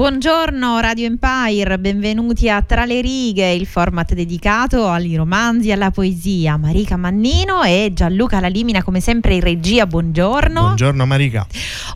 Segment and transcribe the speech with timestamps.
[0.00, 5.90] Buongiorno Radio Empire, benvenuti a Tra le righe, il format dedicato ai romanzi e alla
[5.90, 6.56] poesia.
[6.56, 10.58] Marica Mannino e Gianluca Lalimina come sempre in regia, buongiorno.
[10.58, 11.46] Buongiorno Marica.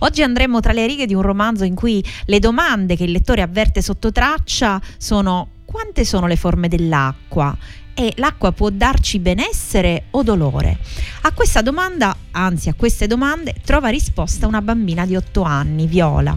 [0.00, 3.41] Oggi andremo tra le righe di un romanzo in cui le domande che il lettore
[3.41, 7.56] avverte sotto traccia sono quante sono le forme dell'acqua?
[7.97, 10.78] E l'acqua può darci benessere o dolore?
[11.22, 16.37] A questa domanda, anzi a queste domande, trova risposta una bambina di 8 anni, Viola.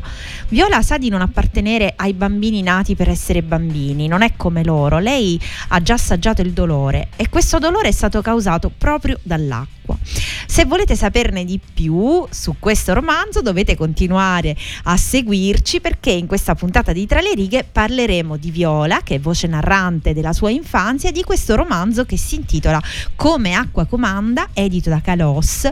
[0.49, 4.99] Viola sa di non appartenere ai bambini nati per essere bambini, non è come loro,
[4.99, 9.97] lei ha già assaggiato il dolore e questo dolore è stato causato proprio dall'acqua acqua.
[10.45, 16.55] Se volete saperne di più su questo romanzo dovete continuare a seguirci perché in questa
[16.55, 21.11] puntata di Tra le righe parleremo di Viola, che è voce narrante della sua infanzia,
[21.11, 22.81] di questo romanzo che si intitola
[23.15, 25.65] Come acqua comanda, edito da Calos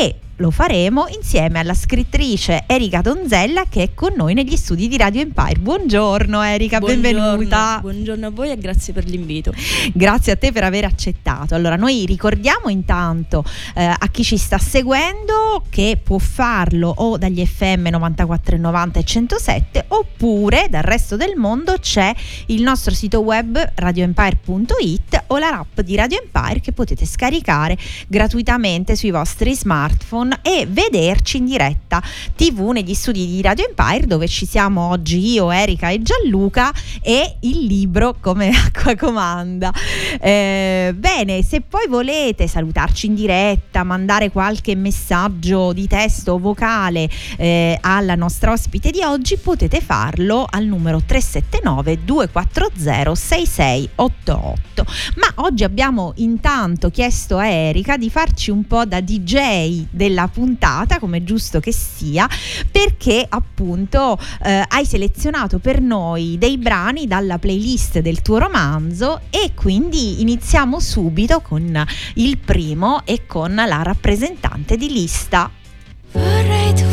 [0.00, 4.96] e lo faremo insieme alla scrittrice Erika Donzella che è con noi negli studi di
[4.96, 5.58] Radio Empire.
[5.58, 7.78] Buongiorno Erika, buongiorno, benvenuta.
[7.80, 9.52] Buongiorno a voi e grazie per l'invito.
[9.92, 11.54] Grazie a te per aver accettato.
[11.54, 13.44] Allora, noi ricordiamo intanto
[13.74, 19.84] eh, a chi ci sta seguendo che può farlo o dagli FM 9490 e 107
[19.88, 22.14] oppure dal resto del mondo c'è
[22.46, 27.76] il nostro sito web radioempire.it o la app di Radio Empire che potete scaricare
[28.06, 32.02] gratuitamente sui vostri smartphone Amazon e vederci in diretta
[32.34, 36.72] TV negli studi di Radio Empire dove ci siamo oggi io, Erika e Gianluca
[37.02, 39.72] e il libro Come acqua comanda.
[40.20, 47.08] Eh, bene, se poi volete salutarci in diretta, mandare qualche messaggio di testo o vocale
[47.36, 54.86] eh, alla nostra ospite di oggi, potete farlo al numero 379 240 6688.
[55.16, 60.26] Ma oggi abbiamo intanto chiesto a Erika di farci un po' da DJ della della
[60.26, 62.28] puntata, come giusto che sia,
[62.70, 69.52] perché appunto eh, hai selezionato per noi dei brani dalla playlist del tuo romanzo e
[69.54, 71.84] quindi iniziamo subito con
[72.14, 75.50] il primo e con la rappresentante di lista.
[76.10, 76.84] Vorrei tu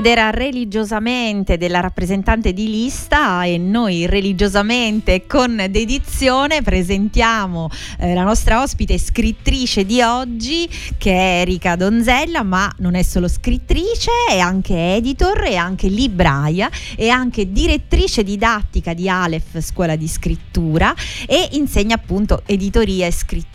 [0.00, 7.68] ed era religiosamente della rappresentante di lista e noi religiosamente con dedizione presentiamo
[7.98, 10.66] eh, la nostra ospite scrittrice di oggi
[10.96, 16.70] che è Erika Donzella ma non è solo scrittrice è anche editor e anche libraia
[16.96, 20.94] e anche direttrice didattica di Aleph Scuola di Scrittura
[21.26, 23.49] e insegna appunto editoria e scrittura.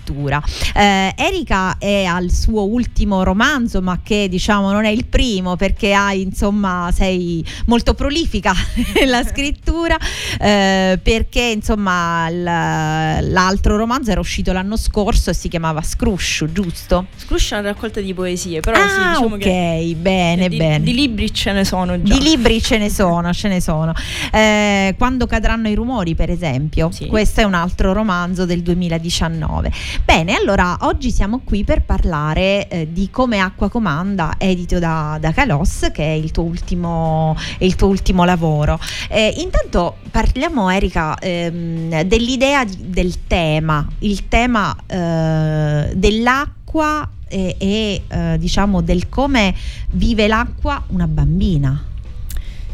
[0.73, 5.93] Eh, Erika è al suo ultimo romanzo ma che diciamo non è il primo perché
[5.93, 8.53] hai insomma sei molto prolifica
[8.95, 9.97] nella scrittura
[10.39, 17.07] eh, perché insomma l'altro romanzo era uscito l'anno scorso e si chiamava Scruscio, giusto?
[17.15, 20.83] Scruscio è una raccolta di poesie, però ah, sì, diciamo ok, bene, di, bene.
[20.83, 22.13] Di libri ce ne sono già.
[22.13, 23.93] Di libri ce ne sono, ce ne sono.
[24.31, 27.07] Eh, quando cadranno i rumori, per esempio, sì.
[27.07, 29.71] questo è un altro romanzo del 2019.
[30.03, 35.31] Bene, allora oggi siamo qui per parlare eh, di Come acqua comanda, edito da, da
[35.31, 38.79] Calos, che è il tuo ultimo, il tuo ultimo lavoro.
[39.09, 48.37] Eh, intanto parliamo, Erika, ehm, dell'idea del tema, il tema eh, dell'acqua e, e eh,
[48.37, 49.55] diciamo del come
[49.91, 51.93] vive l'acqua una bambina.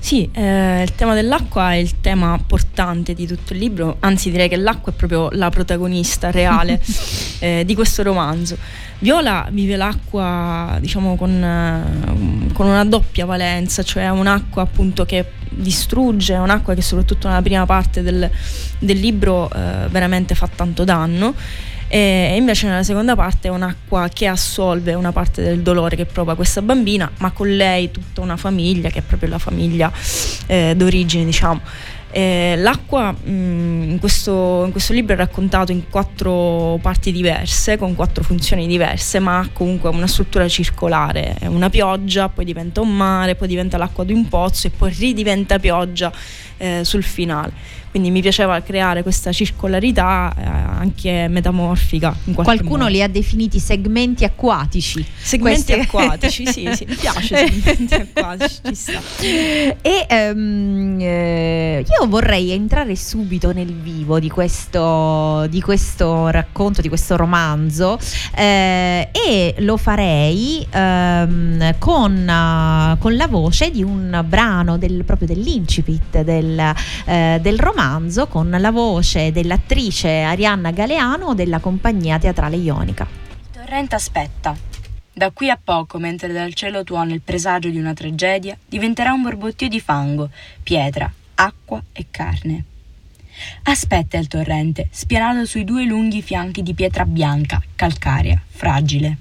[0.04, 4.50] Sì, eh, il tema dell'acqua è il tema portante di tutto il libro, anzi direi
[4.50, 6.82] che l'acqua è proprio la protagonista reale
[7.38, 8.58] eh, di questo romanzo.
[8.98, 16.34] Viola vive l'acqua diciamo con, eh, con, una doppia valenza, cioè un'acqua appunto che distrugge,
[16.34, 18.28] un'acqua che soprattutto nella prima parte del,
[18.80, 21.36] del libro eh, veramente fa tanto danno
[21.94, 26.36] e invece nella seconda parte è un'acqua che assolve una parte del dolore che prova
[26.36, 29.92] questa bambina, ma con lei tutta una famiglia che è proprio la famiglia
[30.48, 31.60] eh, d'origine, diciamo.
[32.14, 37.78] Eh, l'acqua mh, mm, in, questo, in, questo, libro è raccontato in quattro parti diverse,
[37.78, 41.36] con quattro funzioni diverse, ma ha comunque una struttura circolare.
[41.40, 44.94] È una pioggia, poi diventa un mare, poi diventa l'acqua di un pozzo e poi
[44.94, 46.10] ridiventa pioggia
[46.56, 47.80] eh, sul finale.
[47.92, 52.16] Quindi mi piaceva creare questa circolarità eh, anche metamorfica.
[52.34, 52.90] Qualcuno modo.
[52.90, 55.06] li ha definiti segmenti acquatici.
[55.22, 55.74] Segmenti Questi...
[55.74, 59.02] acquatici, sì, sì, mi piace segmenti acquatici, ci sta.
[59.82, 66.88] E um, eh, io vorrei entrare subito nel vivo di questo, di questo racconto, di
[66.88, 68.00] questo romanzo
[68.34, 75.28] eh, e lo farei um, con, uh, con, la voce di un brano del, proprio
[75.28, 76.74] dell'incipit del,
[77.06, 83.08] uh, del romanzo romanzo con la voce dell'attrice Arianna Galeano della compagnia teatrale ionica.
[83.10, 84.56] Il torrente aspetta.
[85.12, 89.24] Da qui a poco, mentre dal cielo tuona il presagio di una tragedia, diventerà un
[89.24, 90.30] borbottio di fango,
[90.62, 92.66] pietra, acqua e carne.
[93.64, 99.18] Aspetta il torrente, spianato sui due lunghi fianchi di pietra bianca, calcarea, fragile.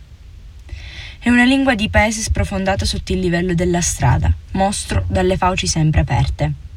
[1.18, 6.02] È una lingua di paese sprofondata sotto il livello della strada, mostro dalle fauci sempre
[6.02, 6.68] aperte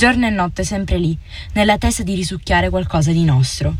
[0.00, 1.14] giorno e notte sempre lì,
[1.52, 3.74] nell'attesa di risucchiare qualcosa di nostro.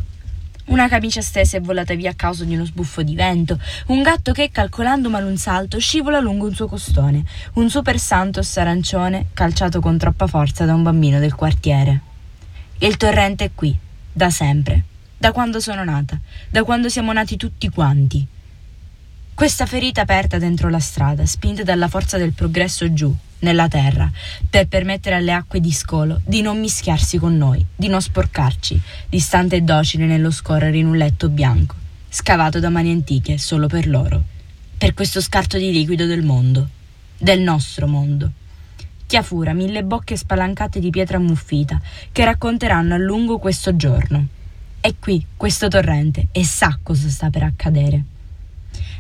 [0.66, 4.32] Una camicia stesa è volata via a causa di uno sbuffo di vento, un gatto
[4.32, 7.24] che, calcolando male un salto, scivola lungo un suo costone,
[7.54, 12.00] un super santos arancione calciato con troppa forza da un bambino del quartiere.
[12.80, 13.74] Il torrente è qui,
[14.12, 14.84] da sempre,
[15.16, 18.26] da quando sono nata, da quando siamo nati tutti quanti.
[19.32, 24.10] Questa ferita aperta dentro la strada, spinta dalla forza del progresso giù, nella terra,
[24.48, 29.56] per permettere alle acque di scolo di non mischiarsi con noi, di non sporcarci, distante
[29.56, 31.74] e docile nello scorrere in un letto bianco,
[32.08, 34.22] scavato da mani antiche solo per loro,
[34.76, 36.68] per questo scarto di liquido del mondo,
[37.16, 38.30] del nostro mondo.
[39.06, 41.80] Chiafura mille bocche spalancate di pietra ammuffita
[42.12, 44.26] che racconteranno a lungo questo giorno.
[44.80, 48.04] È qui questo torrente e sa cosa sta per accadere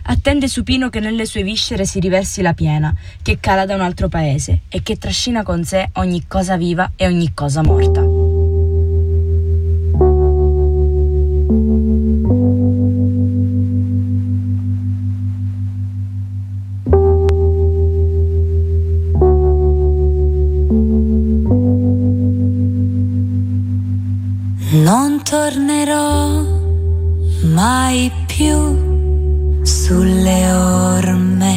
[0.04, 4.08] attende supino che nelle sue viscere si riversi la piena, che cala da un altro
[4.08, 8.00] paese e che trascina con sé ogni cosa viva e ogni cosa morta.
[24.72, 26.42] Non tornerò
[27.42, 28.89] mai più
[29.90, 31.52] sulle orme,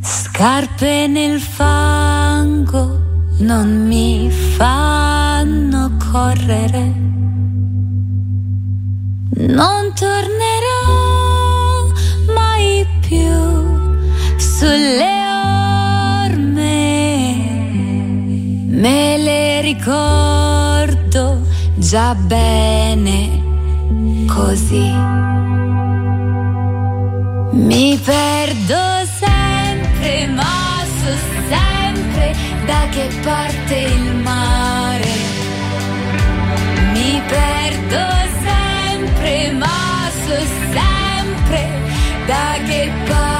[0.00, 6.92] scarpe nel fango non mi fanno correre.
[9.30, 10.82] Non tornerò
[12.34, 15.22] mai più sulle
[16.24, 17.36] orme,
[18.66, 21.42] me le ricordo
[21.76, 25.47] già bene così.
[27.58, 31.12] Mi perdo sempre ma so
[31.48, 32.32] sempre
[32.66, 35.12] da che parte il mare.
[36.92, 38.06] Mi perdo
[38.44, 40.38] sempre, ma so
[40.72, 41.68] sempre
[42.26, 43.37] da che parte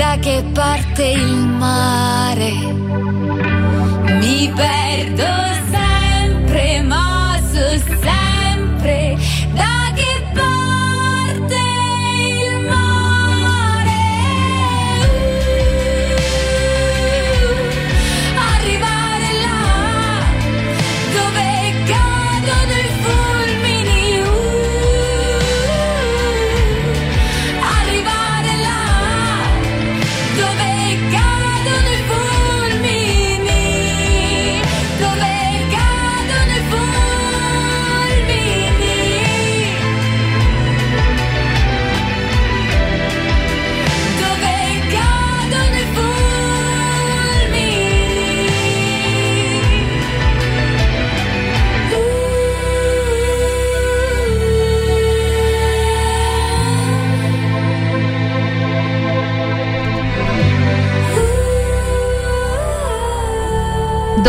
[0.00, 2.52] da che parte il mare.
[4.18, 5.59] Mi perdo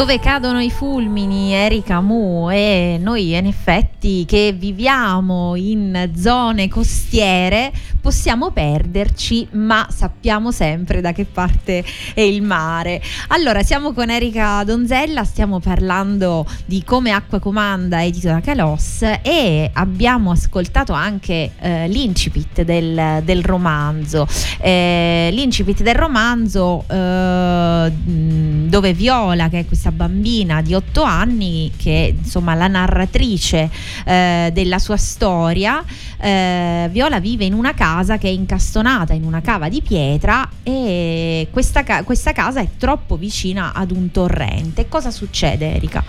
[0.01, 7.71] Dove cadono i fulmini, Erika Mu, e noi in effetti che viviamo in zone costiere
[8.01, 13.01] possiamo perderci, ma sappiamo sempre da che parte è il mare.
[13.27, 19.69] Allora, siamo con Erika Donzella, stiamo parlando di come Acqua Comanda edito da Calos e
[19.71, 24.27] abbiamo ascoltato anche eh, l'incipit del, del romanzo.
[24.59, 32.07] Eh, l'incipit del romanzo eh, dove Viola, che è questa bambina di otto anni, che
[32.07, 33.69] è insomma la narratrice
[34.05, 35.83] eh, della sua storia,
[36.17, 41.47] eh, Viola vive in una casa che è incastonata in una cava di pietra e
[41.51, 44.87] questa, ca- questa casa è troppo vicina ad un torrente.
[44.87, 46.03] Cosa succede, Erika?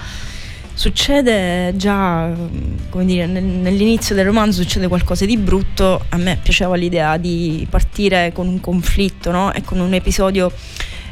[0.75, 2.31] Succede già,
[2.89, 6.05] come dire, nel- nell'inizio del romanzo succede qualcosa di brutto.
[6.11, 9.53] A me piaceva l'idea di partire con un conflitto, no?
[9.53, 10.51] E con un episodio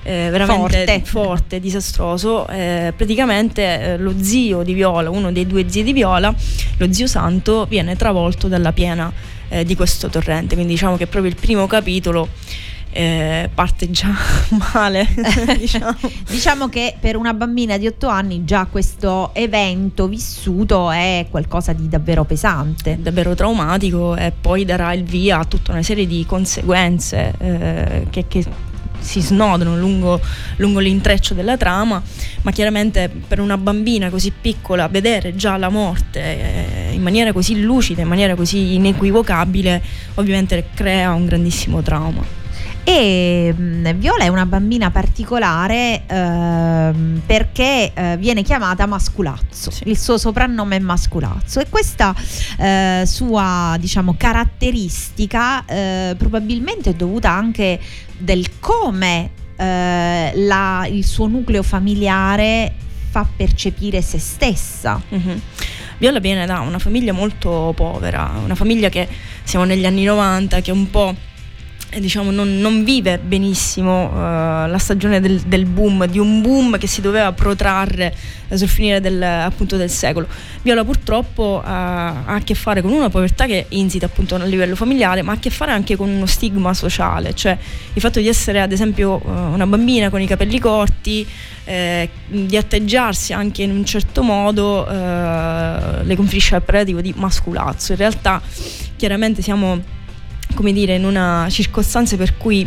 [0.02, 1.02] eh, veramente Forte.
[1.04, 2.48] forte, disastroso.
[2.48, 6.34] Eh, praticamente eh, lo zio di Viola, uno dei due zii di Viola,
[6.78, 9.12] lo zio Santo, viene travolto dalla piena
[9.50, 10.54] eh, di questo torrente.
[10.54, 12.28] Quindi diciamo che proprio il primo capitolo
[12.92, 14.08] eh, parte già
[14.72, 15.06] male.
[15.56, 15.96] diciamo.
[16.28, 21.88] Diciamo che per una bambina di otto anni già questo evento vissuto è qualcosa di
[21.88, 22.98] davvero pesante.
[23.00, 28.24] davvero traumatico e poi darà il via a tutta una serie di conseguenze eh, che,
[28.26, 28.44] che
[29.00, 30.20] si snodano lungo,
[30.56, 32.02] lungo l'intreccio della trama,
[32.42, 37.60] ma chiaramente per una bambina così piccola vedere già la morte eh, in maniera così
[37.60, 39.82] lucida, in maniera così inequivocabile,
[40.14, 42.39] ovviamente crea un grandissimo trauma.
[42.82, 49.84] E mh, Viola è una bambina particolare ehm, perché eh, viene chiamata Masculazzo, Sì.
[49.88, 52.14] il suo soprannome è Masculazzo e questa
[52.58, 57.78] eh, sua diciamo caratteristica eh, probabilmente è dovuta anche
[58.18, 62.72] del come eh, la- il suo nucleo familiare
[63.10, 65.00] fa percepire se stessa.
[65.08, 65.40] Mhm.
[65.98, 69.06] Viola viene da una famiglia molto povera, una famiglia che
[69.42, 71.14] siamo negli anni 90, che un po'
[71.98, 76.86] diciamo non, non vive benissimo eh, la stagione del, del boom, di un boom che
[76.86, 78.14] si doveva protrarre
[78.48, 80.28] eh, sul finire del, appunto del secolo.
[80.62, 84.76] Viola purtroppo eh, ha a che fare con una povertà che insita appunto a livello
[84.76, 87.58] familiare, ma ha a che fare anche con uno stigma sociale, cioè
[87.92, 91.26] il fatto di essere ad esempio una bambina con i capelli corti,
[91.64, 97.92] eh, di atteggiarsi anche in un certo modo eh, le conferisce il predativo di masculazzo.
[97.92, 98.40] In realtà
[98.96, 99.98] chiaramente siamo
[100.54, 102.66] come dire in una circostanza per cui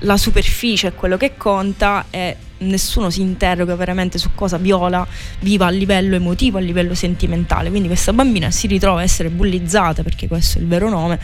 [0.00, 5.06] la superficie è quello che conta e nessuno si interroga veramente su cosa Viola
[5.40, 7.70] viva a livello emotivo, a livello sentimentale.
[7.70, 11.18] Quindi questa bambina si ritrova a essere bullizzata, perché questo è il vero nome,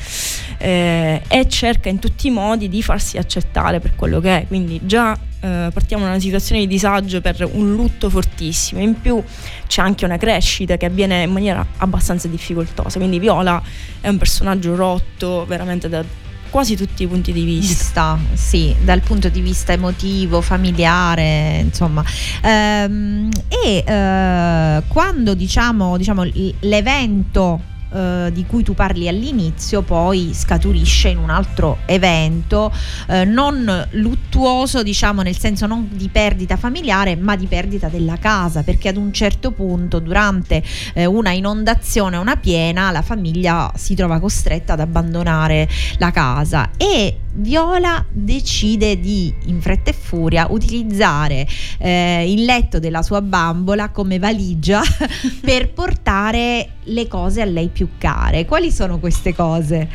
[0.59, 4.47] eh, e cerca in tutti i modi di farsi accettare per quello che è.
[4.47, 8.81] Quindi già eh, partiamo da una situazione di disagio per un lutto fortissimo.
[8.81, 9.23] In più
[9.67, 12.99] c'è anche una crescita che avviene in maniera abbastanza difficoltosa.
[12.99, 13.61] Quindi Viola
[14.01, 16.05] è un personaggio rotto veramente da
[16.53, 18.19] quasi tutti i punti di vista.
[18.35, 22.05] sì, dal punto di vista emotivo, familiare, insomma.
[22.43, 26.25] Ehm, e eh, quando diciamo, diciamo
[26.61, 32.73] l'evento eh, di cui tu parli all'inizio poi scaturisce in un altro evento
[33.09, 38.63] eh, non luttuoso diciamo nel senso non di perdita familiare ma di perdita della casa
[38.63, 40.63] perché ad un certo punto durante
[40.95, 47.19] eh, una inondazione una piena la famiglia si trova costretta ad abbandonare la casa e
[47.35, 51.47] Viola decide di in fretta e furia utilizzare
[51.79, 54.83] eh, il letto della sua bambola come valigia
[55.41, 58.45] per portare le cose a lei più care.
[58.45, 59.89] Quali sono queste cose?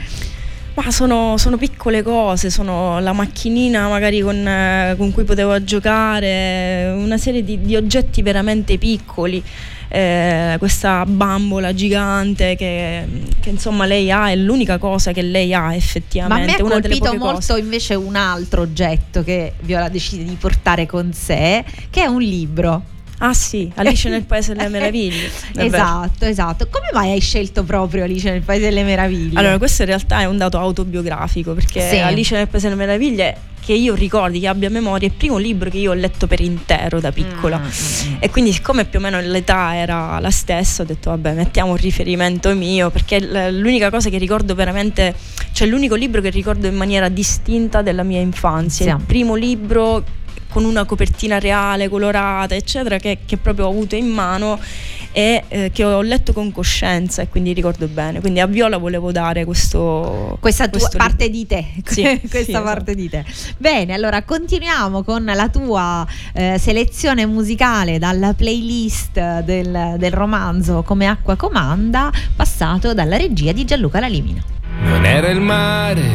[0.78, 6.94] Ma sono, sono, piccole cose, sono la macchinina magari con, eh, con cui potevo giocare,
[6.96, 9.44] una serie di, di oggetti veramente piccoli.
[9.90, 13.08] Eh, questa bambola gigante che,
[13.40, 16.62] che, insomma lei ha è l'unica cosa che lei ha effettivamente.
[16.62, 17.60] Ma me ha colpito molto cose.
[17.60, 22.96] invece un altro oggetto che Viola decide di portare con sé, che è un libro.
[23.20, 25.30] Ah sì, Alice nel Paese delle Meraviglie.
[25.56, 26.68] esatto, esatto.
[26.70, 29.40] Come mai hai scelto proprio Alice nel Paese delle Meraviglie?
[29.40, 31.98] Allora, questo in realtà è un dato autobiografico, perché sì.
[31.98, 35.70] Alice nel Paese delle Meraviglie che io ricordi, che abbia memoria, è il primo libro
[35.70, 37.58] che io ho letto per intero da piccola.
[37.58, 38.16] Mm, mm, mm.
[38.20, 41.76] E quindi, siccome più o meno l'età era la stessa, ho detto vabbè, mettiamo un
[41.76, 43.20] riferimento mio, perché
[43.52, 45.14] l'unica cosa che ricordo veramente,
[45.52, 48.86] cioè l'unico libro che ricordo in maniera distinta della mia infanzia.
[48.86, 48.92] Sì.
[48.92, 50.02] Il primo libro
[50.58, 54.60] con una copertina reale, colorata, eccetera, che, che proprio ho avuto in mano
[55.12, 58.22] e eh, che ho letto con coscienza e quindi ricordo bene.
[58.22, 62.52] Quindi a Viola volevo dare questo questa questo tua parte di te, sì, questa sì,
[62.54, 62.94] parte esatto.
[62.94, 63.24] di te.
[63.60, 71.06] Bene, allora continuiamo con la tua eh, selezione musicale dalla playlist del, del romanzo Come
[71.06, 74.57] acqua comanda, passato dalla regia di Gianluca Lalimino.
[74.82, 76.10] Non era il mare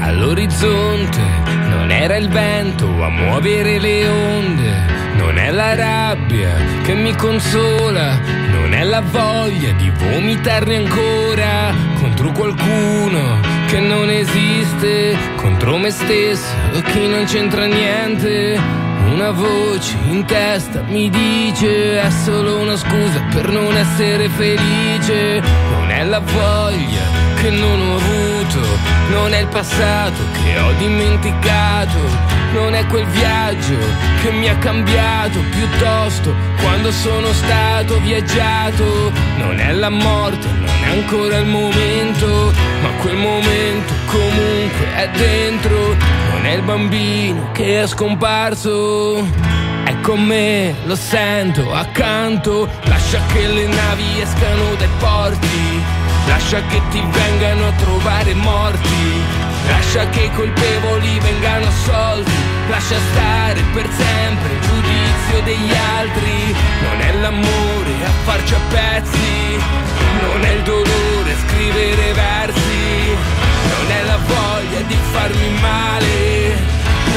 [0.00, 1.20] all'orizzonte,
[1.68, 4.72] non era il vento a muovere le onde,
[5.16, 6.50] non è la rabbia
[6.82, 8.18] che mi consola,
[8.50, 16.46] non è la voglia di vomitarne ancora contro qualcuno che non esiste, contro me stesso
[16.92, 18.87] chi non c'entra niente.
[19.12, 25.40] Una voce in testa mi dice è solo una scusa per non essere felice,
[25.70, 28.60] non è la voglia che non ho avuto,
[29.10, 31.98] non è il passato che ho dimenticato,
[32.52, 33.78] non è quel viaggio
[34.22, 40.90] che mi ha cambiato, piuttosto quando sono stato viaggiato, non è la morte, non è
[40.90, 45.96] ancora il momento, ma quel momento comunque è dentro,
[46.38, 49.26] non è il bambino che è scomparso.
[49.84, 56.80] È con me, lo sento accanto, lascia che le navi escano dai porti Lascia che
[56.90, 59.22] ti vengano a trovare morti.
[59.66, 62.30] Lascia che i colpevoli vengano assolti.
[62.68, 66.54] Lascia stare per sempre il giudizio degli altri.
[66.82, 69.56] Non è l'amore a farci a pezzi.
[70.20, 73.47] Non è il dolore a scrivere versi.
[73.74, 76.56] Non è la voglia di farmi male.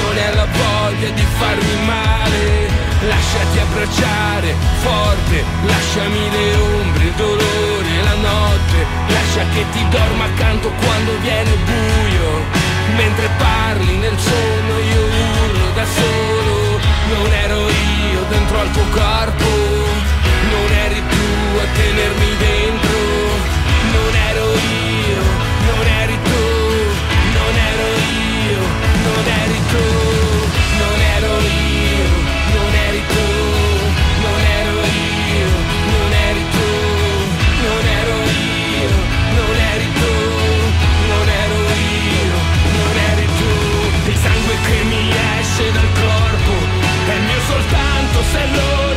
[0.02, 2.70] Non è la voglia di farmi male.
[3.08, 8.78] Lasciati abbracciare forte, lasciami le ombre, il dolore, la notte,
[9.08, 12.30] lascia che ti dorma accanto quando viene buio.
[12.96, 16.80] Mentre parli nel sonno io urlo da solo,
[17.14, 19.50] non ero io dentro al tuo corpo,
[20.54, 22.98] non eri tu a tenermi dentro,
[23.96, 24.91] non ero io,
[31.24, 31.72] ero
[37.42, 38.10] non ero
[38.42, 38.96] io,
[39.40, 40.10] non eri tu,
[41.12, 42.38] non ero io,
[42.76, 44.10] non eri tu.
[44.10, 46.54] Il sangue che mi esce dal corpo
[47.08, 48.91] è mio soltanto se lo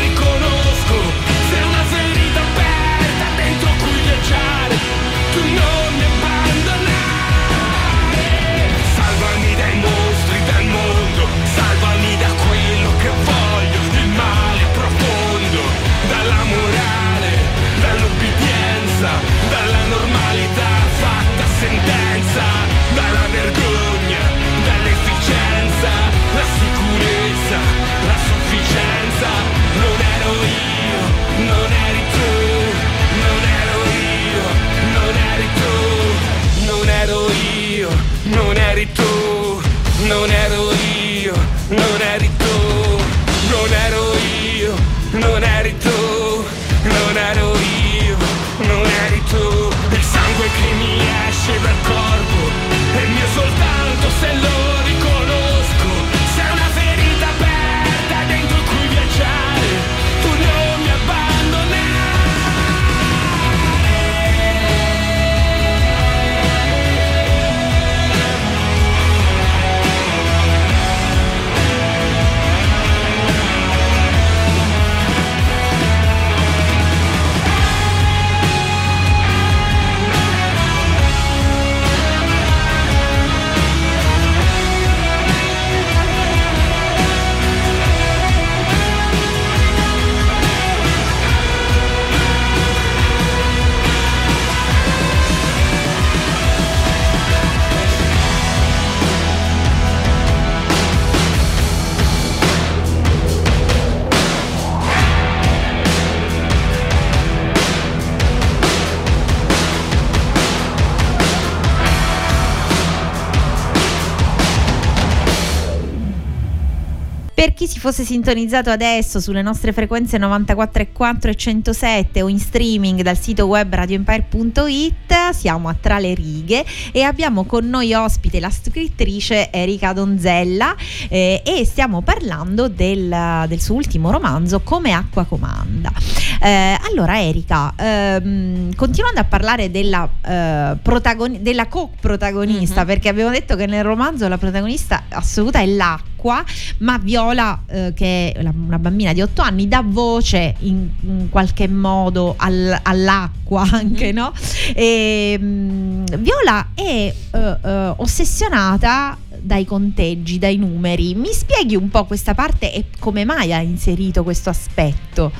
[117.44, 123.02] Per chi si fosse sintonizzato adesso sulle nostre frequenze 94.4 e 107 o in streaming
[123.02, 128.48] dal sito web radioempire.it, siamo a Tra le righe e abbiamo con noi ospite la
[128.48, 130.74] scrittrice Erika Donzella
[131.10, 135.92] eh, e stiamo parlando del, del, suo ultimo romanzo Come acqua comanda.
[136.40, 142.86] Eh, allora Erika, ehm, continuando a parlare della, eh, protagoni- della co-protagonista, mm-hmm.
[142.86, 146.44] perché abbiamo detto che nel romanzo la protagonista assoluta è l'acqua acqua,
[146.78, 151.68] ma Viola, eh, che è una bambina di 8 anni, dà voce in, in qualche
[151.68, 154.16] modo al, all'acqua anche, mm-hmm.
[154.16, 154.32] no?
[154.74, 161.14] E, mh, mm, Viola è uh, uh, ossessionata dai conteggi, dai numeri.
[161.14, 165.30] Mi spieghi un po' questa parte e come mai ha inserito questo aspetto?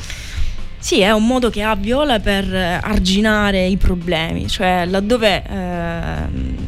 [0.79, 6.17] Sì, è un modo che ha Viola per arginare i problemi, cioè laddove eh,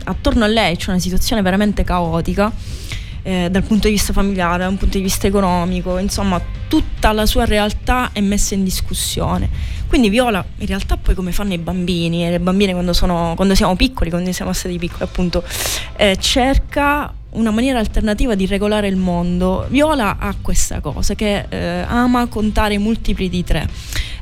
[0.05, 2.51] attorno a lei c'è una situazione veramente caotica,
[3.27, 7.45] eh, dal punto di vista familiare, dal punto di vista economico, insomma tutta la sua
[7.45, 9.51] realtà è messa in discussione.
[9.89, 13.57] Quindi Viola in realtà poi come fanno i bambini, e le bambine quando, sono, quando
[13.57, 15.43] siamo piccoli, quando siamo stati piccoli appunto,
[15.97, 19.67] eh, cerca una maniera alternativa di regolare il mondo.
[19.71, 23.69] Viola ha questa cosa che eh, ama contare multipli di tre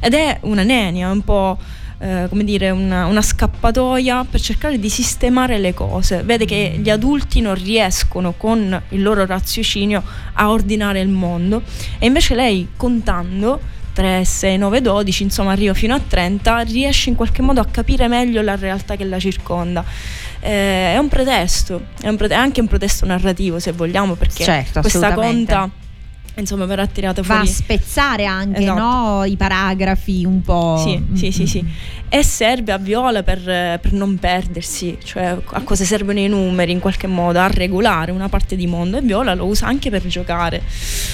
[0.01, 1.59] ed è una nenia, un po'
[2.05, 6.23] eh, come dire, una, una, scappatoia per cercare di sistemare le cose.
[6.23, 10.03] Vede che gli adulti non riescono con il loro raziocinio
[10.35, 11.62] a ordinare il mondo
[11.99, 13.59] e invece lei contando
[13.95, 18.07] 3, 6, 9, 12, insomma arriva fino a 30, riesce in qualche modo a capire
[18.07, 19.83] meglio la realtà che la circonda.
[20.40, 24.45] Eh, è un pretesto, è, un prete- è, anche un pretesto narrativo se vogliamo, perché
[24.45, 25.71] certo, questa conta
[26.40, 27.44] insomma verrà tirata fuori.
[27.44, 28.79] Va a spezzare anche esatto.
[28.79, 30.81] no, i paragrafi un po'.
[30.83, 31.14] Sì, mm-hmm.
[31.14, 31.64] sì, sì, sì.
[32.09, 36.79] E serve a Viola per, per, non perdersi, cioè a cosa servono i numeri in
[36.79, 40.62] qualche modo, a regolare una parte di mondo e Viola lo usa anche per giocare.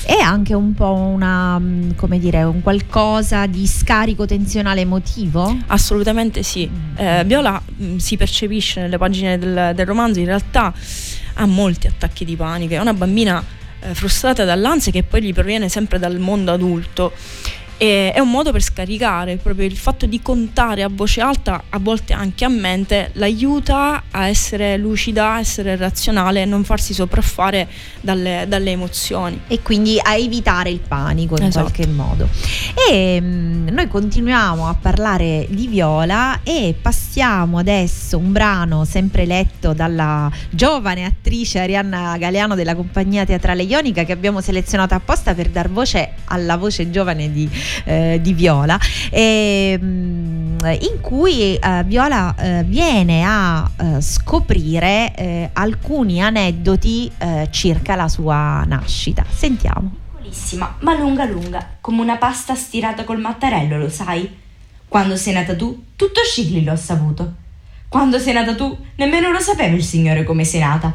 [0.05, 5.57] È anche un po' una, mm, come dire, un qualcosa di scarico tensionale emotivo?
[5.69, 6.69] Assolutamente sì.
[6.69, 6.97] Mm.
[6.97, 10.73] Eh, Viola mh, mm, si percepisce nelle pagine del, del romanzo, in realtà
[11.35, 13.43] ha molti attacchi di panico, è una bambina
[13.93, 17.13] frustrata dall'ansia che poi gli proviene sempre dal mondo adulto
[17.83, 21.79] e è un modo per scaricare proprio il fatto di contare a voce alta, a
[21.79, 27.67] volte anche a mente, l'aiuta a essere lucida, a essere razionale e non farsi sopraffare
[28.03, 29.41] dalle, dalle emozioni.
[29.47, 31.71] E quindi a evitare il panico in esatto.
[31.71, 32.29] qualche modo.
[32.91, 39.25] E mh, mm, noi continuiamo a parlare di Viola e passiamo adesso un brano sempre
[39.25, 45.49] letto dalla giovane attrice Arianna Galeano della compagnia teatrale Ionica che abbiamo selezionato apposta per
[45.49, 47.49] dar voce alla voce giovane di
[47.85, 48.79] eh, di Viola,
[49.11, 57.11] e, mm, in cui eh, Viola eh, viene a eh, scoprire eh, alcuni aneddoti
[57.51, 59.25] circa la sua nascita.
[59.29, 59.97] Sentiamo.
[60.81, 64.39] Ma lunga lunga, come una pasta stirata col mattarello, lo sai?
[64.87, 67.35] Quando sei nata tu, tutto Scicli l'ho saputo.
[67.89, 70.93] Quando sei nata tu, nemmeno lo sapeva il Signore come sei nata.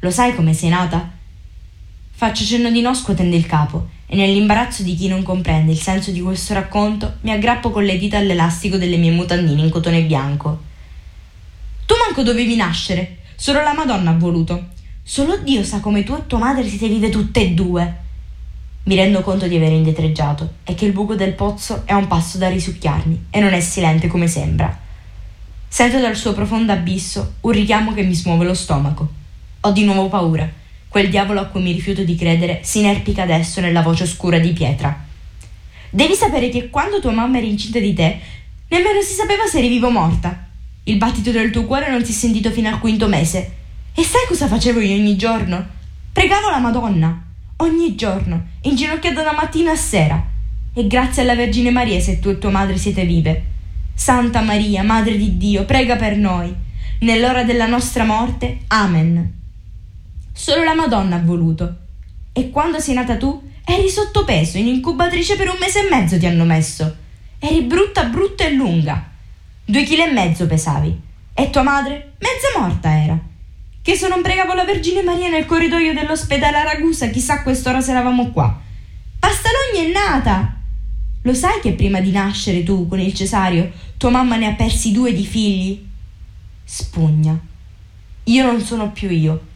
[0.00, 1.10] Lo sai come sei nata?
[2.16, 6.12] Faccio cenno di no scuotendo il capo e nell'imbarazzo di chi non comprende il senso
[6.12, 10.62] di questo racconto mi aggrappo con le dita all'elastico delle mie mutandine in cotone bianco.
[11.84, 14.66] Tu manco dovevi nascere, solo la Madonna ha voluto.
[15.02, 17.96] Solo Dio sa come tu e tua madre siete vive tutte e due.
[18.84, 22.06] Mi rendo conto di aver indietreggiato e che il buco del pozzo è a un
[22.06, 24.78] passo da risucchiarmi e non è silente come sembra.
[25.66, 29.08] Sento dal suo profondo abisso un richiamo che mi smuove lo stomaco.
[29.62, 30.62] Ho di nuovo paura
[30.94, 34.52] Quel diavolo a cui mi rifiuto di credere si inerpica adesso nella voce oscura di
[34.52, 34.96] pietra.
[35.90, 38.20] Devi sapere che quando tua mamma era incinta di te,
[38.68, 40.46] nemmeno si sapeva se eri vivo o morta.
[40.84, 43.52] Il battito del tuo cuore non si è sentito fino al quinto mese.
[43.92, 45.66] E sai cosa facevo io ogni giorno?
[46.12, 47.24] Pregavo la Madonna.
[47.56, 50.24] Ogni giorno, inginocchiata da mattina a sera.
[50.72, 53.42] E grazie alla Vergine Maria se tu e tua madre siete vive.
[53.94, 56.54] Santa Maria, Madre di Dio, prega per noi.
[57.00, 58.58] Nell'ora della nostra morte.
[58.68, 59.42] Amen.
[60.36, 61.76] Solo la Madonna ha voluto.
[62.32, 66.26] E quando sei nata tu, eri sottopeso, in incubatrice per un mese e mezzo ti
[66.26, 66.96] hanno messo.
[67.38, 69.10] Eri brutta, brutta e lunga.
[69.64, 71.00] Due chili e mezzo pesavi.
[71.32, 72.14] E tua madre?
[72.18, 73.16] Mezza morta era.
[73.80, 77.92] Che se non pregavo la Vergine Maria nel corridoio dell'ospedale a Ragusa, chissà quest'ora se
[77.92, 78.60] eravamo qua.
[79.20, 80.56] Pastalogna è nata!
[81.22, 84.90] Lo sai che prima di nascere tu, con il cesario, tua mamma ne ha persi
[84.90, 85.86] due di figli?
[86.64, 87.38] Spugna.
[88.24, 89.52] Io non sono più io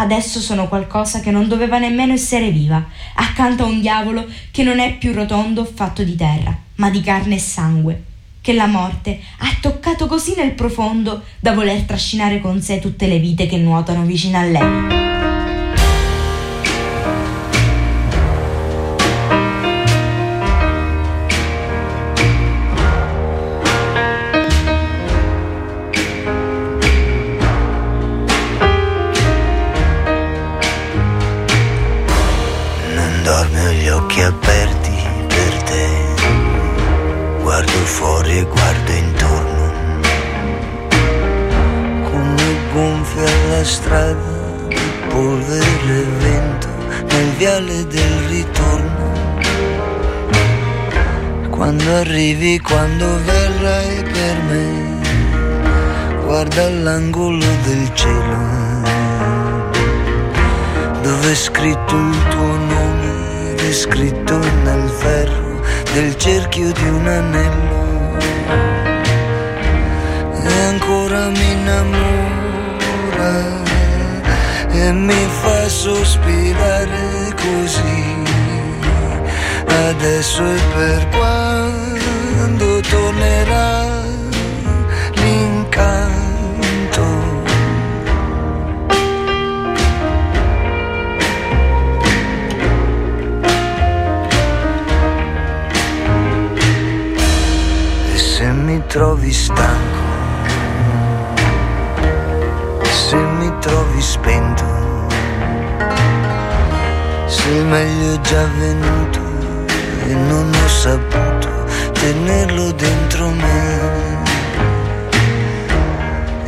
[0.00, 2.84] adesso sono qualcosa che non doveva nemmeno essere viva,
[3.14, 7.34] accanto a un diavolo che non è più rotondo fatto di terra, ma di carne
[7.34, 8.02] e sangue,
[8.40, 13.18] che la morte ha toccato così nel profondo da voler trascinare con sé tutte le
[13.18, 15.09] vite che nuotano vicino a lei.
[67.10, 67.49] permanent
[112.00, 114.18] tenerlo dentro me.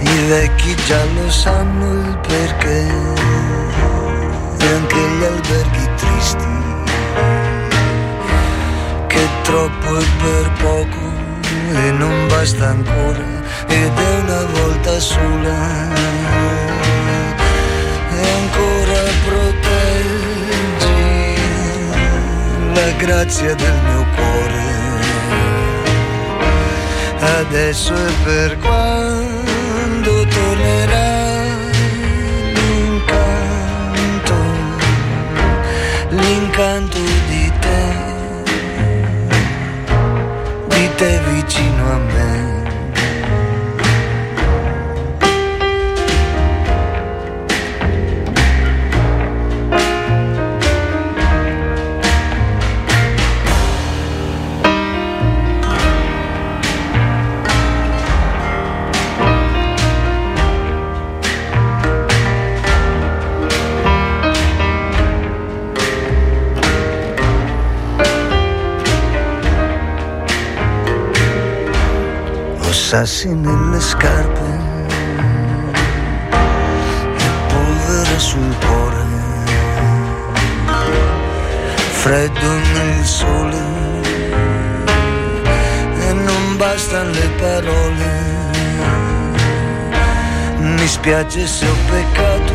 [0.00, 2.80] I vecchi già lo sanno il perché,
[4.58, 6.54] e anche gli alberghi tristi,
[9.08, 11.00] che troppo è per poco
[11.84, 13.26] e non basta ancora,
[13.68, 15.90] ed è una volta sola.
[18.14, 20.00] E ancora proteggi
[22.74, 24.81] la grazia del mio cuore.
[27.24, 31.46] Adesso è per quando tornerà
[32.52, 34.34] l'incanto,
[36.08, 37.94] l'incanto di te,
[40.66, 42.51] di te vicino a me.
[72.92, 74.44] Sassi nelle scarpe
[77.16, 79.04] e polvere sul cuore,
[82.02, 83.60] freddo nel sole
[86.00, 88.10] e non bastano le parole.
[90.58, 92.54] Mi spiace se ho peccato,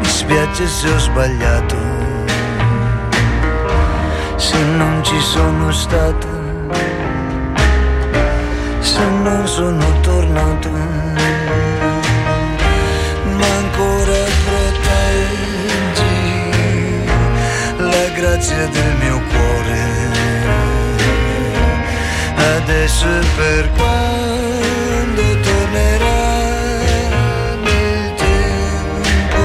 [0.00, 1.76] mi spiace se ho sbagliato,
[4.34, 6.39] se non ci sono stato
[8.80, 10.70] se non sono tornato,
[13.38, 15.54] ma ancora proteggi
[17.76, 19.78] la grazia del mio cuore.
[22.56, 26.38] Adesso è per quando tornerà
[27.62, 29.42] il tempo,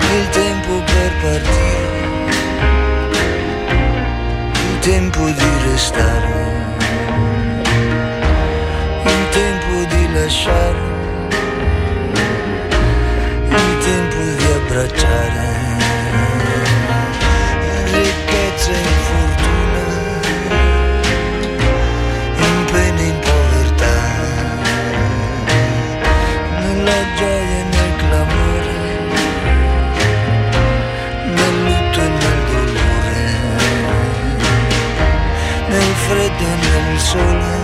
[0.00, 2.02] il tempo per partire,
[4.52, 6.73] il tempo di restare
[10.24, 10.78] lasciare,
[13.50, 15.46] il tempo di abbracciare,
[17.92, 19.84] ricchezza e fortuna,
[22.38, 23.96] in e povertà,
[26.60, 28.76] nella gioia e nel clamore,
[31.36, 33.22] nel lutto e nel dolore,
[35.68, 37.63] nel freddo e nel sole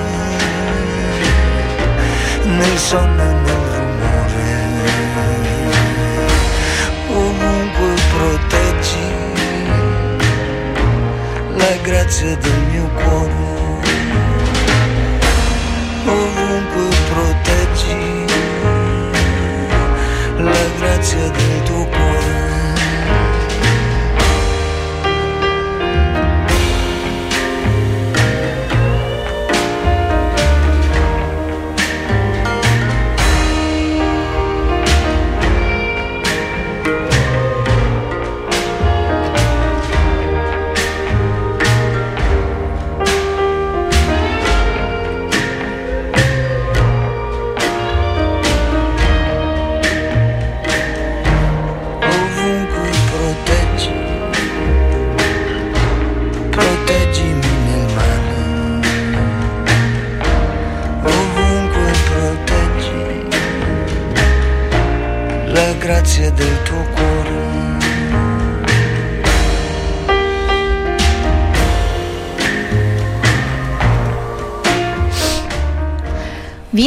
[2.61, 4.49] nel sonno e nel rumore.
[7.09, 9.09] Ovunque proteggi
[11.57, 13.49] la grazia del mio cuore.
[16.05, 18.27] Ovunque proteggi
[20.37, 22.20] la grazia del tuo cuore.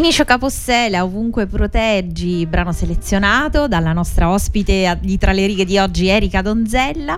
[0.03, 6.09] Vinicio Capossela, ovunque proteggi, brano selezionato dalla nostra ospite di Tra le righe di oggi,
[6.09, 7.17] Erika Donzella.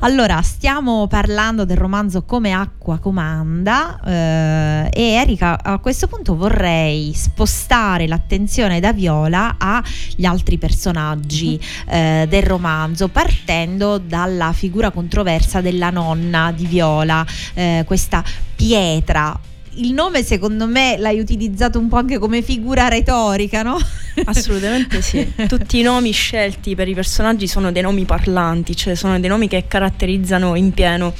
[0.00, 7.14] Allora, stiamo parlando del romanzo Come acqua comanda eh, e Erika, a questo punto vorrei
[7.14, 11.58] spostare l'attenzione da Viola agli altri personaggi
[11.88, 17.24] eh, del romanzo, partendo dalla figura controversa della nonna di Viola,
[17.54, 18.22] eh, questa
[18.54, 19.40] pietra
[19.76, 23.78] il nome secondo me l'hai utilizzato un po' anche come figura retorica, no?
[24.24, 25.32] Assolutamente sì.
[25.46, 29.48] Tutti i nomi scelti per i personaggi sono dei nomi parlanti, cioè sono dei nomi
[29.48, 31.14] che caratterizzano in pieno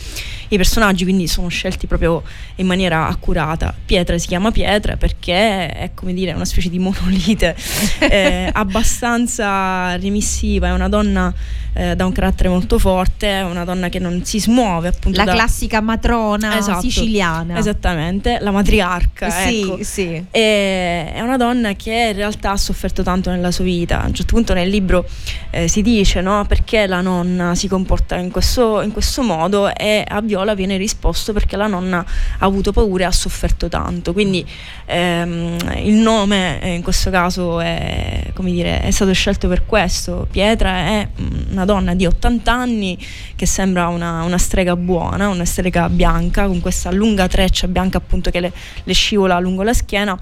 [0.48, 2.22] i personaggi, quindi sono scelti proprio
[2.56, 3.74] in maniera accurata.
[3.84, 7.56] Pietra si chiama Pietra perché è come dire una specie di monolite
[8.00, 11.34] eh, abbastanza remissiva, è una donna
[11.78, 15.18] eh, da un carattere molto forte, è una donna che non si smuove appunto.
[15.18, 15.32] La da...
[15.34, 17.58] classica matrona esatto, siciliana.
[17.58, 19.28] Esattamente, la matriarca.
[19.28, 19.78] Sì, ecco.
[19.82, 20.24] sì.
[20.30, 24.02] E è una donna che in realtà ha sofferto tanto nella sua vita.
[24.02, 25.06] A un certo punto nel libro
[25.50, 30.02] eh, si dice no, perché la nonna si comporta in questo, in questo modo e
[30.06, 34.12] a Viola viene risposto perché la nonna ha avuto paura e ha sofferto tanto.
[34.12, 34.44] Quindi
[34.84, 40.28] ehm, il nome eh, in questo caso è, dire, è stato scelto per questo.
[40.30, 41.08] Pietra è
[41.50, 42.98] una donna di 80 anni
[43.34, 48.30] che sembra una, una, strega buona, una strega bianca, con questa lunga treccia bianca appunto
[48.30, 48.52] che le,
[48.84, 50.18] le scivola lungo la schiena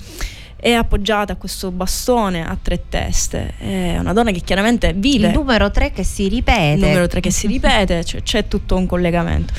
[0.64, 3.52] è appoggiata a questo bastone a tre teste.
[3.58, 5.26] È una donna che chiaramente vive.
[5.26, 6.72] Il numero 3 che si ripete.
[6.72, 9.52] Il numero 3 che si ripete, cioè, c'è tutto un collegamento.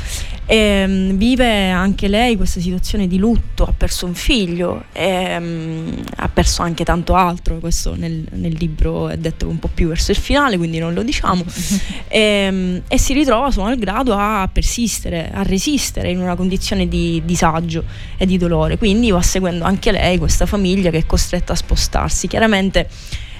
[0.48, 6.04] E, um, vive anche lei questa situazione di lutto, ha perso un figlio, e, um,
[6.18, 10.12] ha perso anche tanto altro, questo nel, nel, libro è detto un po' più verso
[10.12, 11.44] il finale, quindi non lo diciamo,
[12.08, 17.22] e, um, e, si ritrova suo malgrado a persistere, a resistere in una condizione di
[17.26, 17.84] disagio
[18.18, 22.28] e di dolore, quindi va seguendo anche lei questa famiglia che è costretta a spostarsi.
[22.28, 22.88] Chiaramente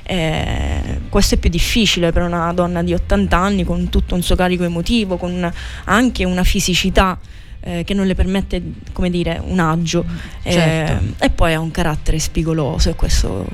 [0.08, 4.36] eh, questo è più difficile per una donna di 80 anni con tutto un suo
[4.36, 5.52] carico emotivo, con
[5.86, 7.18] anche una fisicità
[7.68, 8.62] eh, che non le permette,
[8.94, 10.06] come dire, un agio
[10.44, 11.04] certo.
[11.20, 13.48] eh, e poi ha un carattere spigoloso e questo...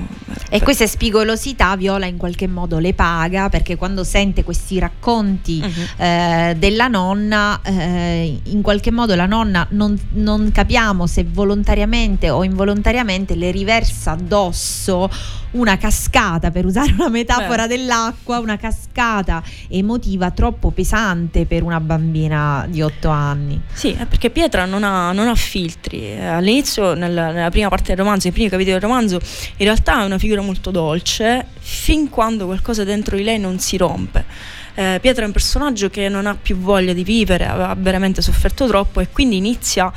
[0.50, 0.64] E per...
[0.64, 6.04] queste spigolosità Viola in qualche modo le paga perché quando sente questi racconti uh-huh.
[6.04, 12.44] eh, della nonna, eh, in qualche modo la nonna non, non capiamo se volontariamente o
[12.44, 15.10] involontariamente le riversa addosso
[15.52, 17.76] una cascata, per usare una metafora Beh.
[17.78, 23.60] dell'acqua, una cascata emotiva troppo pesante per una bambina di 8 anni.
[23.74, 26.18] Sì, perché Pietra non ha, non ha filtri.
[26.20, 29.20] All'inizio, nella, nella, prima parte del romanzo, nei primi capitoli del romanzo,
[29.58, 33.78] in realtà è una figura molto dolce, fin quando qualcosa dentro di lei non si
[33.78, 34.26] rompe.
[34.74, 38.68] Eh, Pietra è un personaggio che non ha più voglia di vivere, ha veramente sofferto
[38.68, 39.92] troppo e quindi inizia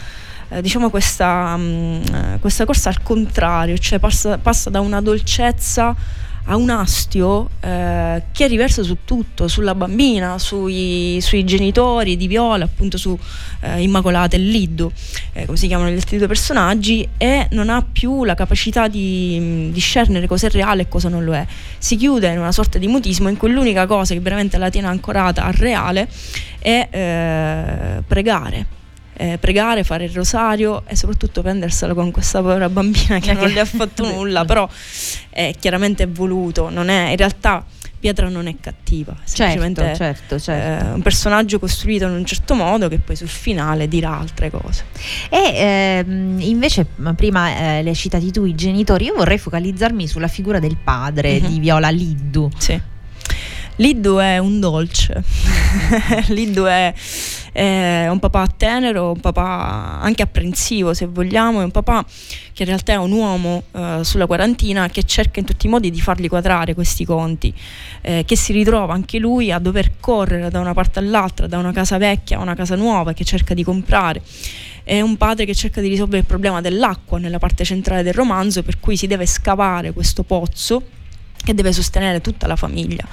[0.48, 5.94] eh, diciamo questa, mh, mm, questa, corsa al contrario, cioè passa, passa da una dolcezza
[6.46, 12.64] a un astio eh, che riversa su tutto, sulla bambina, sui, sui genitori di Viola,
[12.64, 13.18] appunto su
[13.60, 14.92] eh, Immacolata e Liddo,
[15.32, 19.70] eh, come si chiamano gli altri due personaggi, e non ha più la capacità di
[19.72, 21.46] discernere cosa è reale e cosa non lo è.
[21.78, 24.88] Si chiude in una sorta di mutismo in cui l'unica cosa che veramente la tiene
[24.88, 26.08] ancorata al reale
[26.58, 28.82] è eh, pregare
[29.16, 33.60] eh, pregare, fare il rosario e soprattutto prenderselo con questa povera bambina che non le
[33.60, 34.68] ha fatto nulla, però
[35.30, 37.64] è chiaramente voluto, non è, in realtà
[38.04, 40.90] Pietra non è cattiva, certo, certo, certo.
[40.90, 44.84] È un personaggio costruito in un certo modo che poi sul finale dirà altre cose.
[45.30, 46.86] E ehm, invece
[47.16, 51.38] prima eh, le hai citati tu i genitori, io vorrei focalizzarmi sulla figura del padre
[51.38, 51.48] uh-huh.
[51.48, 52.50] di Viola Liddu.
[52.58, 52.78] Sì.
[53.76, 55.20] Liddu è un dolce,
[56.28, 56.94] Liddu è,
[57.50, 62.04] è, un papà tenero, un papà anche apprensivo se vogliamo, è un papà
[62.52, 65.90] che in realtà è un uomo eh, sulla quarantina che cerca in tutti i modi
[65.90, 67.52] di fargli quadrare questi conti,
[68.02, 71.72] eh, che si ritrova anche lui a dover correre da una parte all'altra, da una
[71.72, 74.22] casa vecchia a una casa nuova che cerca di comprare.
[74.84, 78.62] È un padre che cerca di risolvere il problema dell'acqua nella parte centrale del romanzo,
[78.62, 81.02] per cui si deve scavare questo pozzo
[81.44, 83.06] che deve sostenere tutta la famiglia.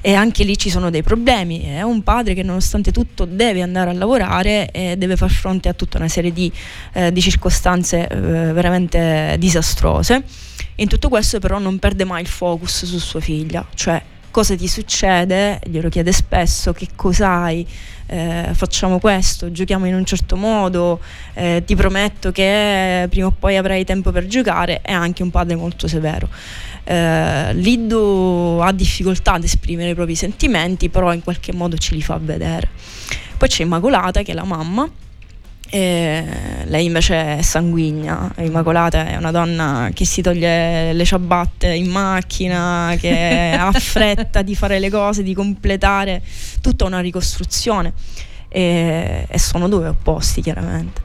[0.00, 3.90] E anche lì ci sono dei problemi è un padre che nonostante tutto deve andare
[3.90, 6.50] a lavorare e deve far fronte a tutta una serie di,
[6.94, 10.22] eh, di circostanze eh, veramente disastrose.
[10.76, 14.68] In tutto questo però non perde mai il focus su sua figlia cioè cosa ti
[14.68, 15.60] succede?
[15.64, 17.66] Glielo chiede spesso che cos'hai?
[18.06, 21.00] Eh, facciamo questo, giochiamo in un certo modo,
[21.34, 25.56] eh, ti prometto che prima o poi avrai tempo per giocare, è anche un padre
[25.56, 26.28] molto severo
[26.84, 32.02] eh, Liddo ha difficoltà ad esprimere i propri sentimenti, però in qualche modo ce li
[32.02, 32.68] fa vedere.
[33.36, 34.90] Poi c'è Immacolata che è la mamma
[35.74, 42.94] lei invece è sanguigna, Immacolata è una donna che si toglie le ciabatte in macchina,
[42.98, 46.22] che ha fretta di fare le cose, di completare
[46.60, 47.94] tutta una ricostruzione.
[48.48, 51.00] E, e sono due opposti chiaramente.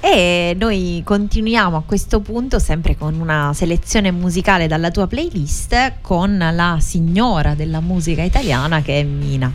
[0.00, 6.36] E noi continuiamo a questo punto sempre con una selezione musicale dalla tua playlist con
[6.38, 9.52] la signora della musica italiana che è Mina.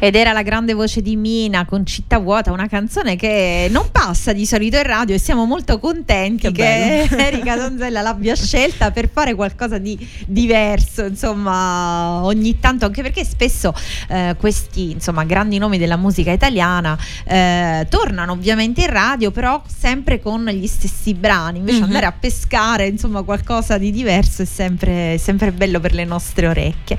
[0.00, 4.32] Ed era la grande voce di Mina con Città Vuota, una canzone che non passa
[4.32, 7.16] di solito in radio e siamo molto contenti che, Che.
[7.18, 13.74] Erika Donzella l'abbia scelta per fare qualcosa di diverso, insomma, ogni tanto, anche perché spesso
[14.08, 20.20] eh, questi insomma, grandi nomi della musica italiana eh, tornano ovviamente in radio, però sempre
[20.20, 21.84] con gli stessi brani, invece Mhm.
[21.84, 26.96] andare a pescare insomma qualcosa di diverso è sempre, sempre bello per le nostre orecchie.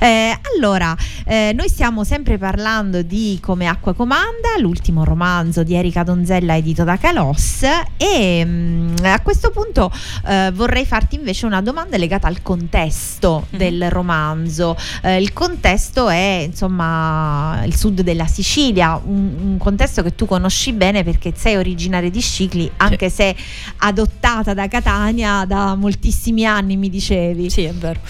[0.00, 6.02] Eh, allora, eh, noi stiamo sempre parlando di Come acqua comanda, l'ultimo romanzo di Erika
[6.02, 7.62] Donzella edito da Calos
[7.98, 9.92] e mm, a questo punto
[10.26, 13.58] eh, vorrei farti invece una domanda legata al contesto Mhm.
[13.58, 14.74] del romanzo.
[15.02, 20.72] Eh, il contesto è insomma il sud della Sicilia, un, un contesto che tu conosci
[20.72, 23.36] bene perché sei originaria di Scicli, anche se
[23.78, 27.50] adottata da Catania da moltissimi anni, mi dicevi.
[27.50, 28.00] Sì, è vero.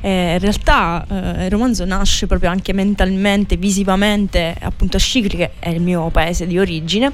[0.00, 5.50] Eh, in realtà eh, il romanzo nasce proprio anche mentalmente, visivamente, appunto a Scicli, che
[5.58, 7.12] è il mio paese di origine.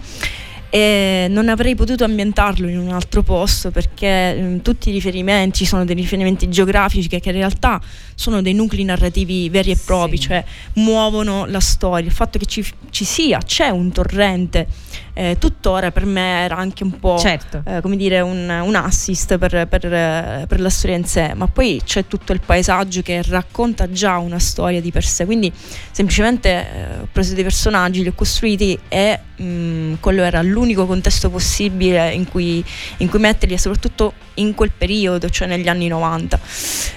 [0.69, 5.85] E non avrei potuto ambientarlo in un altro posto perché mm, tutti i riferimenti, sono
[5.85, 7.81] dei riferimenti geografici che, che in realtà
[8.19, 10.25] sono dei nuclei narrativi veri e propri, Sì.
[10.25, 10.45] cioè
[10.75, 12.07] muovono la storia.
[12.07, 14.67] Il fatto che ci, ci sia, c'è un torrente,
[15.13, 17.63] eh, tuttora per me era anche un po' Certo.
[17.67, 21.81] eh, come dire, un, un assist per, per, per la storia in sé, ma poi
[21.85, 25.25] c'è tutto il paesaggio che racconta già una storia di per sé.
[25.27, 25.53] Quindi
[25.91, 31.29] semplicemente eh, ho preso dei personaggi, li ho costruiti e mh, quello era l'unico contesto
[31.29, 32.65] possibile in cui,
[32.99, 36.41] in cui metterli e soprattutto in quel periodo, cioè negli anni 90.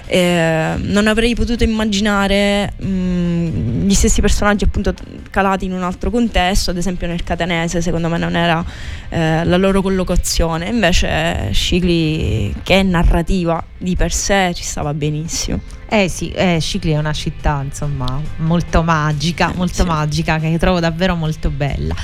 [0.06, 4.94] Eh, non avrei potuto immaginare mh, gli stessi personaggi appunto
[5.30, 8.64] calati in un altro contesto, ad esempio nel catanese secondo me non era
[9.08, 15.79] eh, la loro collocazione, invece Scicli che è narrativa di per sé ci stava benissimo.
[15.92, 19.88] Eh sì, eh, Scicli è una città insomma molto magica, molto sì.
[19.88, 21.96] magica che trovo davvero molto bella.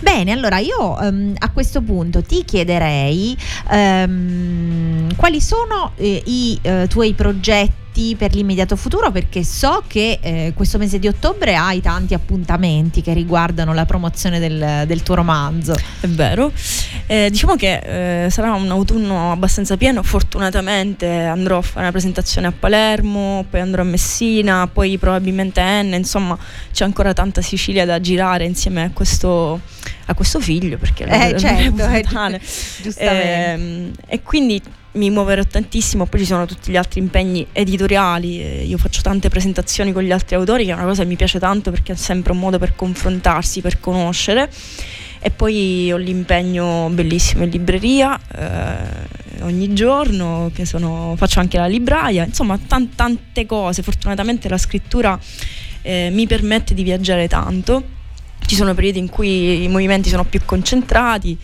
[0.00, 3.36] Bene, allora io ehm, a questo punto ti chiederei
[3.70, 10.52] ehm, quali sono eh, i eh, tuoi progetti per l'immediato futuro perché so che eh,
[10.54, 15.74] questo mese di ottobre hai tanti appuntamenti che riguardano la promozione del, del tuo romanzo.
[16.00, 16.52] È vero.
[17.06, 20.02] Eh, diciamo che eh, sarà un autunno abbastanza pieno.
[20.02, 25.96] Fortunatamente andrò a fare una presentazione a Palermo, poi andrò a Messina, poi probabilmente Enne.
[25.96, 26.36] Insomma,
[26.72, 29.60] c'è ancora tanta Sicilia da girare insieme a questo,
[30.06, 30.78] a questo figlio.
[30.78, 32.40] Perché Eh, è certo, eh, Natale.
[32.82, 33.52] giustamente.
[33.52, 34.60] Ehm, e quindi
[34.92, 39.28] mi muoverò tantissimo, poi ci sono tutti gli altri impegni editoriali, eh, io faccio tante
[39.28, 41.96] presentazioni con gli altri autori che è una cosa che mi piace tanto perché è
[41.96, 44.50] sempre un modo per confrontarsi, per conoscere
[45.18, 52.24] e poi ho l'impegno bellissimo in libreria eh, ogni giorno, sono, faccio anche la libraia,
[52.24, 55.18] insomma tan- tante cose, fortunatamente la scrittura
[55.82, 57.94] eh, mi permette di viaggiare tanto,
[58.46, 61.36] ci sono periodi in cui i movimenti sono più concentrati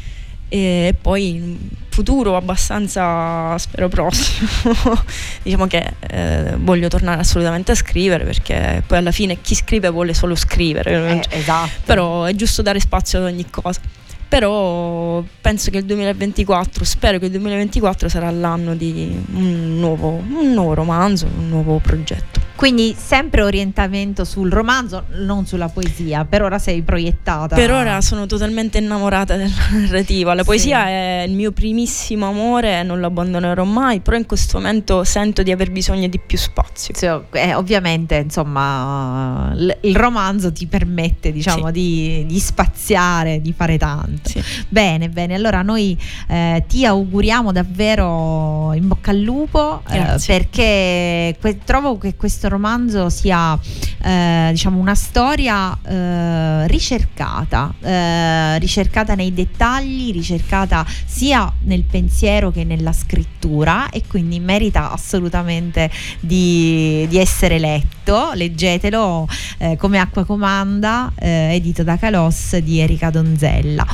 [0.52, 1.56] e poi in
[1.88, 4.48] futuro abbastanza spero prossimo
[5.42, 10.12] diciamo che eh, voglio tornare assolutamente a scrivere perché poi alla fine chi scrive vuole
[10.12, 11.70] solo scrivere Eh, esatto.
[11.86, 13.80] però è giusto dare spazio ad ogni cosa.
[14.28, 20.52] Però penso che il 2024 spero che il 2024 sarà l'anno di un nuovo, un
[20.52, 26.24] nuovo romanzo un nuovo progetto Quindi sempre orientamento sul romanzo, non sulla poesia.
[26.24, 27.56] Per ora sei proiettata.
[27.56, 30.32] Per ora sono totalmente innamorata della narrativa.
[30.32, 30.46] La Sì.
[30.46, 35.02] poesia è il mio primissimo amore e non lo abbandonerò mai, però in questo momento
[35.02, 36.94] sento di aver bisogno di più spazio.
[36.94, 41.72] Sì, eh, ovviamente, insomma, l- il romanzo ti permette, diciamo, Sì.
[41.72, 44.28] di, di spaziare, di fare tanto.
[44.28, 44.40] Sì.
[44.68, 45.34] Bene, bene.
[45.34, 45.98] Allora noi
[46.28, 53.08] eh, ti auguriamo davvero in bocca al lupo eh, perché que- trovo che questo romanzo
[53.08, 53.58] sia
[54.02, 62.64] eh, diciamo una storia eh, ricercata, eh, ricercata nei dettagli, ricercata sia nel pensiero che
[62.64, 65.90] nella scrittura e quindi merita assolutamente
[66.20, 68.32] di, di essere letto.
[68.34, 69.26] Leggetelo
[69.58, 73.86] eh, come Acqua Comanda, eh, edito da Calos di Erika Donzella.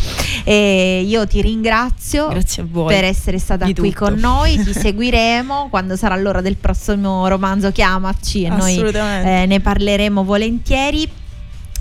[0.44, 4.04] E io ti ringrazio per essere stata di qui tutto.
[4.06, 9.60] con noi, ti seguiremo quando sarà l'ora del prossimo romanzo chiamaci e noi eh, ne
[9.60, 11.08] parleremo volentieri.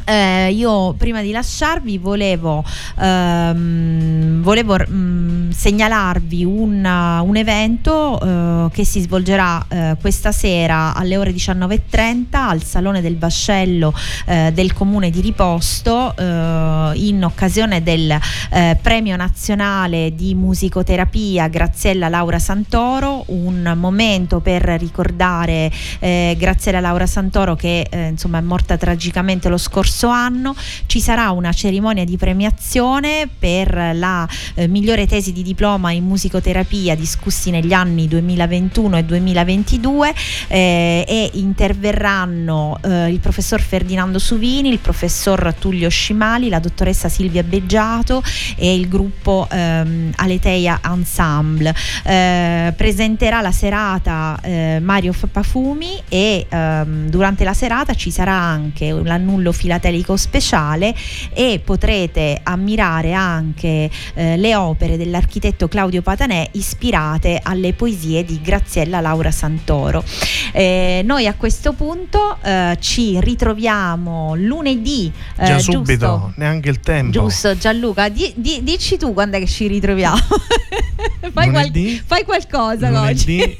[0.09, 2.63] Eh, io prima di lasciarvi volevo,
[2.97, 6.75] ehm, volevo mm, segnalarvi un,
[7.23, 13.17] un evento eh, che si svolgerà eh, questa sera alle ore 19.30 al Salone del
[13.17, 13.93] Vascello
[14.27, 18.17] eh, del Comune di Riposto eh, in occasione del
[18.51, 27.55] eh, Premio Nazionale di Musicoterapia Graziella Laura Santoro, un momento per ricordare Graziella Laura Santoro
[27.55, 30.55] che insomma è morta tragicamente lo scorso anno.
[30.85, 36.95] Ci sarà una cerimonia di premiazione per la eh, migliore tesi di diploma in musicoterapia
[36.95, 40.13] discussi negli anni 2021 e 2022
[40.47, 47.41] eh, e interverranno eh, il professor Ferdinando Suvini, il professor Tullio Scimali, la dottoressa Silvia
[47.41, 48.21] Beggiato
[48.55, 51.73] e il gruppo ehm, Aleteia Ensemble.
[52.03, 58.91] Eh, presenterà la serata eh, Mario Pafumi e ehm, durante la serata ci sarà anche
[58.91, 59.85] l'annullo filatelico
[60.15, 60.93] speciale
[61.33, 68.99] e potrete ammirare anche eh, le opere dell'architetto Claudio Patanè ispirate alle poesie di Graziella
[69.01, 70.03] Laura Santoro.
[70.51, 75.11] Eh, noi a questo punto eh, ci ritroviamo lunedì.
[75.37, 75.71] eh, Già giusto?
[75.71, 77.11] subito, neanche il tempo.
[77.11, 80.17] Giusto, Gianluca, di- di- dici tu quando è che ci ritroviamo.
[81.33, 81.71] fai, qual-
[82.05, 83.41] fai qualcosa Lunedì.
[83.41, 83.57] oggi.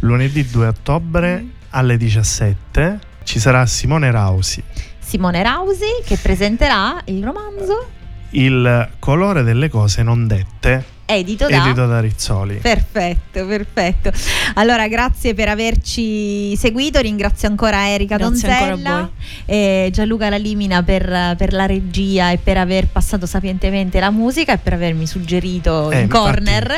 [0.00, 2.98] Lunedì 2 ottobre alle 17
[3.28, 4.62] ci sarà Simone Rausi.
[4.98, 7.90] Simone Rausi che presenterà il romanzo
[8.30, 11.64] Il colore delle cose non dette, edito da...
[11.66, 12.56] edito da Rizzoli.
[12.56, 14.10] Perfetto, perfetto.
[14.54, 17.00] Allora, grazie per averci seguito.
[17.00, 19.08] Ringrazio ancora Erika Grazie ancora Donzella voi.
[19.46, 24.58] e Gianluca Lalimina per, per la regia e per aver passato sapientemente la musica e
[24.58, 26.70] per avermi suggerito Eh, in corner.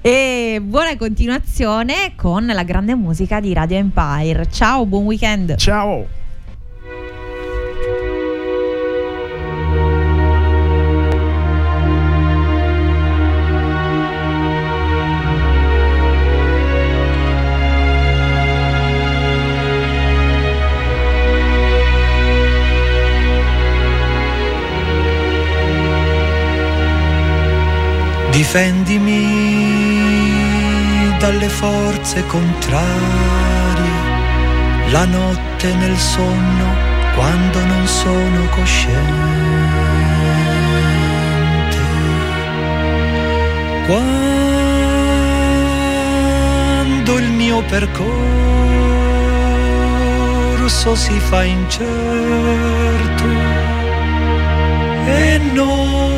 [0.00, 4.48] e buona continuazione con la grande musica di Radio Empire.
[4.50, 5.56] Ciao, buon weekend.
[5.56, 6.17] Ciao!
[28.50, 29.26] Difendimi
[31.18, 32.86] dalle forze contrarie,
[34.90, 36.74] la notte nel sonno
[37.14, 38.96] quando non sono cosciente.
[43.84, 44.38] Quando
[47.18, 48.16] il mio percorso
[50.94, 51.86] si fa incerto
[55.04, 56.17] e non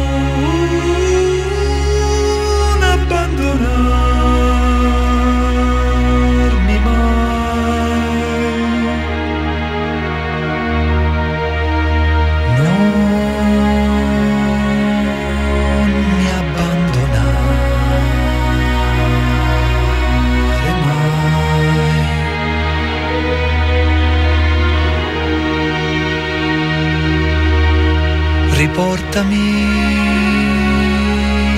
[29.11, 29.67] Riportami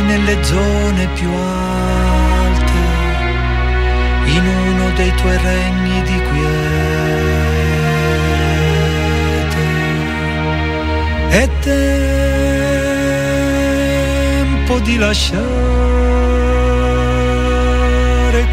[0.06, 2.72] nelle zone più alte,
[4.24, 6.50] in uno dei tuoi regni di quiete.
[11.28, 11.98] È tempo
[14.78, 15.42] di lasciare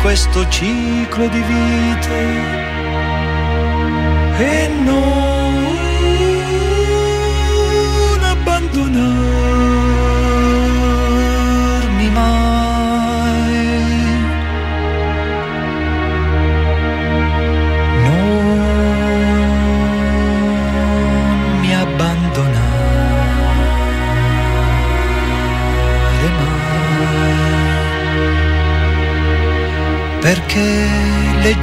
[0.01, 2.57] questo ciclo di vite
[4.39, 5.18] e non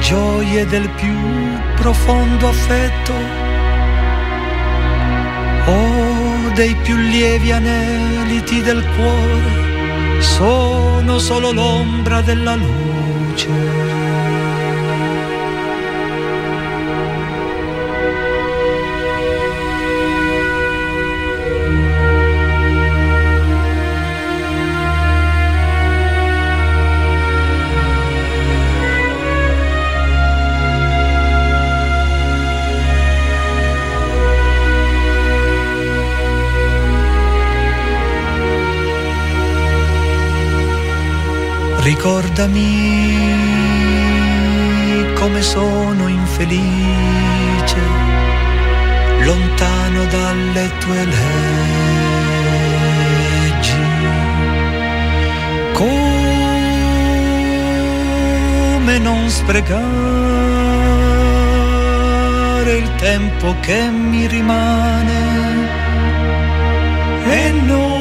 [0.07, 1.17] gioie del più
[1.75, 3.13] profondo affetto
[5.65, 14.06] o dei più lievi aneliti del cuore sono solo l'ombra della luce.
[41.87, 43.15] Ricordami
[45.13, 47.79] come sono infelice,
[49.21, 51.25] lontano dalle tue leggi.
[55.71, 55.97] Come
[58.99, 59.77] non sprecare
[62.75, 65.19] il tempo che mi rimane
[67.23, 67.96] e non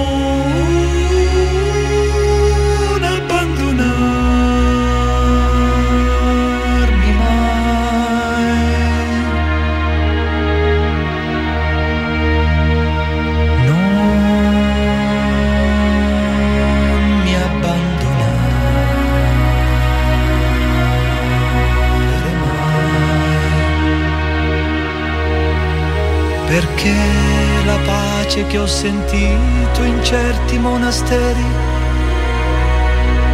[28.56, 31.44] che ho sentito in certi monasteri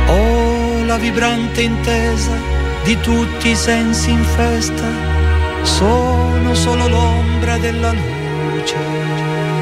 [0.09, 2.37] o la vibrante intesa
[2.83, 4.85] di tutti i sensi in festa
[5.63, 9.62] sono solo l'ombra della luce.